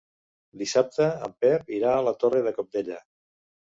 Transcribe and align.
Dissabte 0.61 1.09
en 1.27 1.35
Pep 1.45 1.69
irà 1.81 1.93
a 1.99 2.03
la 2.07 2.15
Torre 2.25 2.43
de 2.49 2.57
Cabdella. 2.59 2.99